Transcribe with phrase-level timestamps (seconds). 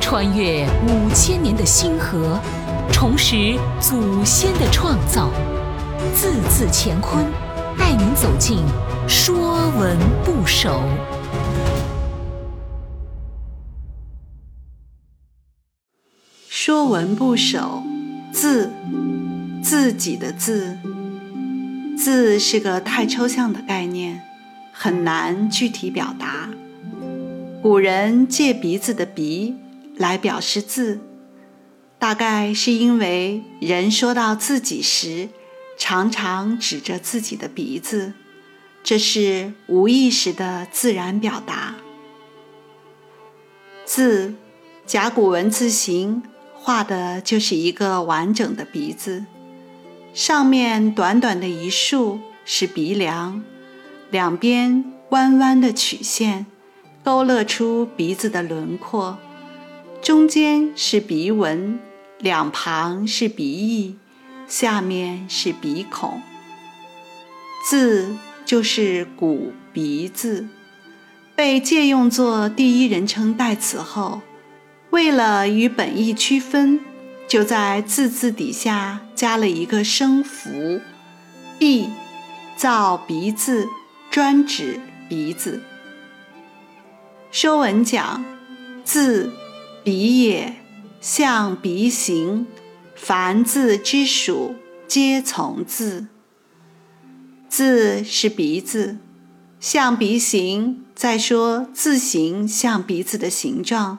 [0.00, 2.38] 穿越五千年的星河，
[2.92, 5.30] 重拾祖先的创造，
[6.14, 7.24] 字字乾坤，
[7.78, 8.58] 带您走进
[9.08, 10.70] 《说文不首》。
[16.48, 17.82] 《说文不首》
[18.32, 18.70] 字，
[19.62, 20.78] 自己的字。
[21.96, 24.22] 字是个太抽象的概念，
[24.72, 26.48] 很难具体表达。
[27.64, 29.56] 古人借鼻子的“鼻”
[29.96, 31.00] 来表示字，
[31.98, 35.30] 大概是因为人说到自己时，
[35.78, 38.12] 常常指着自己的鼻子，
[38.82, 41.76] 这是无意识的自然表达。
[43.86, 44.34] 字，
[44.84, 49.24] 甲骨文字形画的就是一个完整的鼻子。
[50.12, 53.42] 上面短短的一竖是鼻梁，
[54.10, 56.44] 两边弯弯的曲线
[57.04, 59.18] 勾勒出鼻子的轮廓，
[60.00, 61.78] 中间是鼻纹，
[62.18, 63.96] 两旁是鼻翼，
[64.48, 66.22] 下面是鼻孔。
[67.68, 70.48] 字就是古鼻字，
[71.36, 74.22] 被借用作第一人称代词后，
[74.88, 76.80] 为了与本意区分。
[77.26, 80.80] 就在字字底下加了一个声符，
[81.58, 81.88] 鼻，
[82.54, 83.66] 造鼻字，
[84.10, 85.62] 专指鼻子。
[87.34, 88.24] 说文讲，
[88.84, 89.32] 字，
[89.82, 90.54] 鼻也，
[91.00, 92.46] 象鼻形，
[92.94, 94.54] 凡字之属，
[94.86, 96.06] 皆从字。
[97.48, 98.98] 字是鼻子，
[99.58, 103.98] 象鼻形，再说字形像鼻子的形状。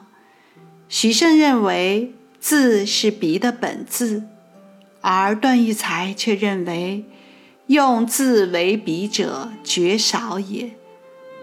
[0.88, 2.14] 徐慎认为。
[2.40, 4.22] 字是鼻的本字，
[5.00, 7.04] 而段玉裁却认为
[7.66, 10.76] 用字为鼻者绝少也。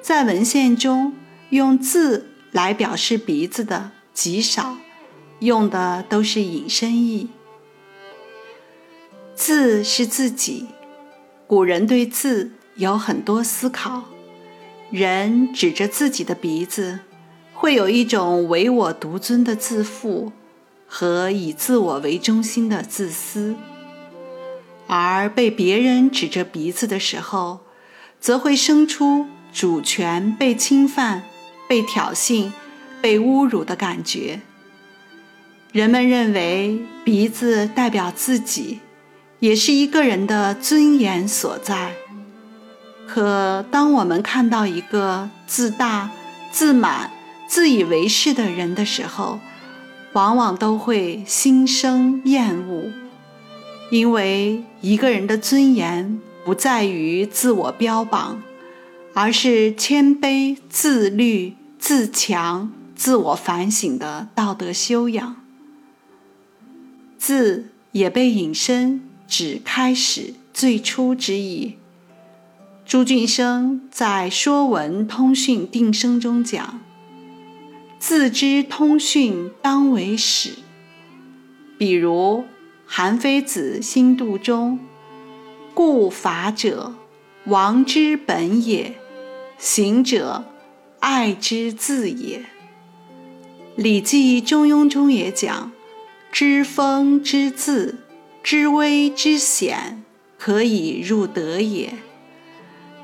[0.01, 1.11] 在文献中，
[1.53, 4.77] 用字来表示鼻子的极少，
[5.37, 7.29] 用的都是引申义。
[9.35, 10.69] 字是自己，
[11.45, 14.05] 古人对字有很多思考。
[14.89, 17.01] 人指着自己的鼻子，
[17.53, 20.31] 会有一种唯我独尊的自负。
[20.87, 23.55] 和以自我为中心的自私，
[24.85, 27.61] 而被别人指着鼻子的时候，
[28.19, 31.23] 则会生出主权被侵犯、
[31.67, 32.51] 被挑衅、
[33.01, 34.41] 被侮辱的感觉。
[35.71, 38.79] 人们认为鼻子代表自己，
[39.39, 41.93] 也是一个人的尊严所在。
[43.07, 46.11] 可当我们看到一个自大、
[46.51, 47.11] 自满、
[47.47, 49.39] 自以为是的人的时候，
[50.13, 52.91] 往往都会心生厌恶，
[53.89, 58.41] 因为一个人的尊严不在于自我标榜，
[59.13, 65.35] 而是谦卑、自律、自强、自我反省的道德修养。
[67.17, 71.75] 自也被引申指开始、最初之意。
[72.85, 76.81] 朱俊生在《说文通讯定声》中讲。
[77.99, 80.55] 自知通讯当为始。
[81.77, 82.43] 比如
[82.85, 84.77] 韩非子心度中，
[85.73, 86.93] 故法者，
[87.45, 88.95] 王之本也；
[89.65, 90.43] 行者，
[90.99, 92.39] 爱之字也。
[93.77, 95.71] 《礼记中庸》中也讲：
[96.33, 97.99] 知风之字，
[98.43, 100.03] 知微之险，
[100.37, 101.93] 可以入德也。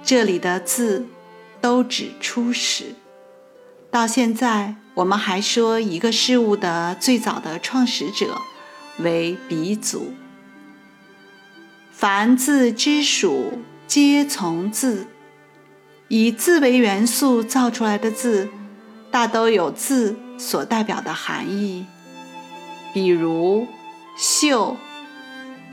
[0.03, 1.07] 这里的字，
[1.61, 2.93] 都指初始。
[3.89, 4.75] 到现在。
[4.95, 8.37] 我们还说一个事物的最早的创始者
[8.97, 10.13] 为鼻祖。
[11.93, 15.07] 凡字之属，皆从字。
[16.09, 18.49] 以字为元素造出来的字，
[19.11, 21.85] 大都有字所代表的含义。
[22.91, 23.67] 比如
[24.17, 24.75] “嗅”，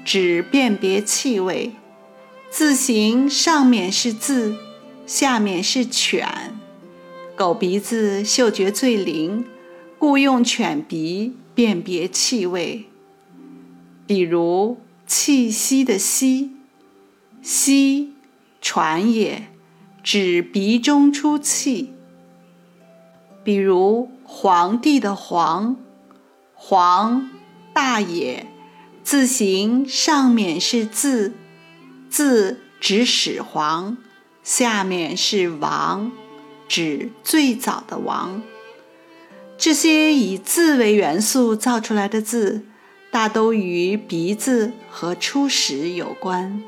[0.04, 1.72] 指辨别气味，
[2.50, 4.54] 字形上面是字，
[5.06, 6.28] 下面是犬。
[7.34, 9.46] 狗鼻子嗅觉最灵，
[9.98, 12.84] 故用犬鼻辨别气味。
[14.06, 14.78] 比如
[15.08, 16.52] “气息”的“息
[17.40, 18.12] ”，“息”
[18.60, 19.48] 喘也，
[20.06, 21.92] 指鼻中出气。
[23.42, 25.74] 比如“皇帝”的“皇
[26.54, 27.28] ”，“皇”
[27.74, 28.46] 大也，
[29.02, 31.32] 字形上面是字，
[32.08, 33.96] 字指始皇，
[34.44, 36.12] 下面是王。
[36.68, 38.40] 指最早的王。
[39.58, 42.64] 这些以字为元素造出来的字，
[43.10, 46.62] 大都与鼻子和初始有关。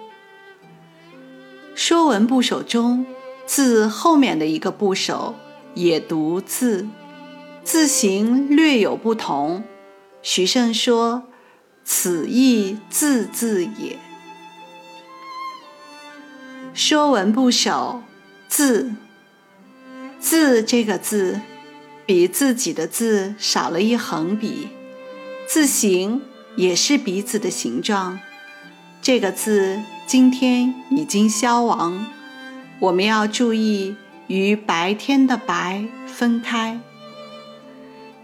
[1.81, 3.07] 《说文部首》中，
[3.49, 5.35] 字后面的一个部首
[5.73, 6.87] 也读字，
[7.65, 9.65] 字形略有不同。
[10.21, 11.23] 徐胜说
[11.83, 13.99] ：“此亦字字也。”
[16.79, 18.03] 《说文部首》
[18.53, 18.93] 字，
[20.21, 21.41] 字这个字，
[22.05, 24.69] 比自己的字少了一横笔，
[25.47, 26.21] 字形
[26.57, 28.21] 也是鼻子的形状。
[29.01, 32.05] 这个字今天已经消亡，
[32.81, 33.97] 我们要注意
[34.29, 36.81] 与白天的白分开。《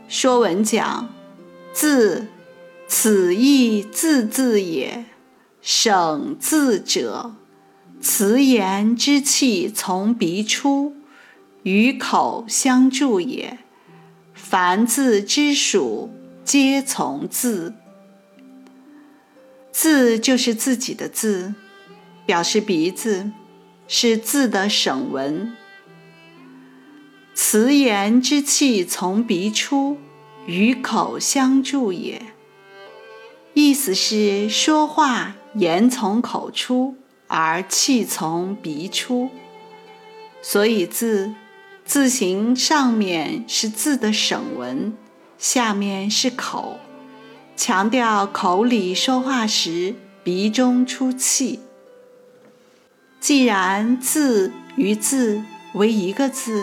[0.09, 1.09] 说文》讲
[1.75, 2.29] ：“字，
[2.87, 5.05] 此亦字字也。
[5.61, 7.35] 省字者。”
[8.01, 10.95] 辞言之气从鼻出，
[11.63, 13.59] 与口相助也。
[14.35, 16.11] 凡字之属，
[16.45, 17.73] 皆从字。
[19.73, 21.55] 字就是自己的字，
[22.27, 23.31] 表示鼻子，
[23.87, 25.57] 是字的省文。
[27.35, 29.99] 辞言之气从鼻出，
[30.47, 32.23] 与口相助也。
[33.55, 36.97] 意思是说话言从口出。
[37.27, 39.31] 而气从鼻出，
[40.43, 41.35] 所以字
[41.85, 44.93] 字形上面是字的省文，
[45.39, 46.79] 下面是口，
[47.57, 51.61] 强调口里说话时鼻中出气。
[53.25, 55.43] 既然字与字
[55.73, 56.63] 为一个字，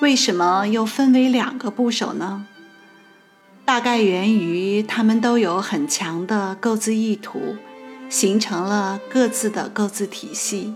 [0.00, 2.46] 为什么又分为两个部首呢？
[3.64, 7.54] 大概源于它们都有很强的构字意图。
[8.08, 10.74] 形成了各自的构字体系。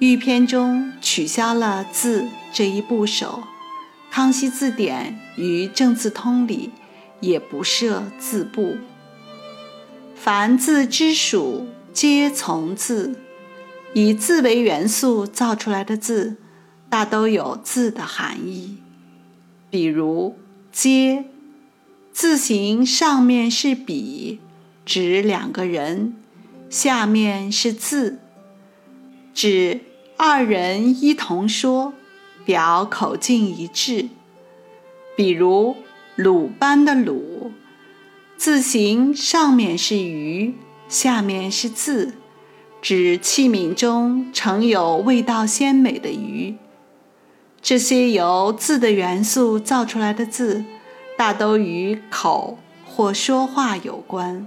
[0.00, 3.44] 玉篇中取消了“字”这一部首，
[4.12, 6.72] 《康熙字典》与《正字通》里
[7.20, 8.76] 也不设字部。
[10.16, 13.20] 凡字之属，皆从字。
[13.98, 16.36] 以字为元素造出来的字，
[16.90, 18.76] 大都有字的含义。
[19.70, 20.36] 比如
[20.70, 21.24] “皆”，
[22.12, 24.38] 字形上面是笔，
[24.84, 26.14] 指两个人。
[26.68, 28.18] 下面是字，
[29.32, 29.80] 指
[30.18, 31.94] 二人一同说，
[32.44, 34.10] 表口径一致。
[35.16, 35.74] 比如
[36.16, 37.50] “鲁班”的“鲁”，
[38.36, 40.54] 字形上面是鱼，
[40.86, 42.12] 下面是字，
[42.88, 46.54] 指器皿中盛有味道鲜美的鱼。
[47.60, 50.64] 这些由字的元素造出来的字，
[51.18, 54.46] 大都与口或说话有关。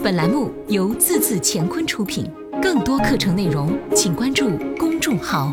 [0.00, 2.30] 本栏目由字字乾坤出品，
[2.62, 5.52] 更多课程内容请关注公众号。